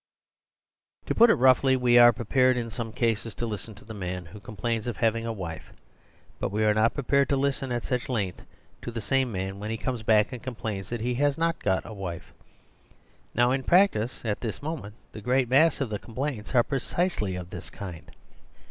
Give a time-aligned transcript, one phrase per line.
[1.05, 4.25] To put it roughly, we arc prepared in some cases to listen to the man
[4.25, 5.71] who complains of having a wife.
[6.39, 8.41] But we are not prepared to listen, at such length,
[8.81, 11.85] to the same man when he comes back and complains that he has not got
[11.85, 12.33] a wife.
[13.35, 17.51] Now in practice at this moment the great mass of the complaints are precisely of
[17.51, 18.09] this kind.